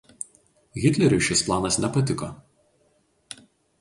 [0.85, 2.31] Hitleriui šis planas nepatiko.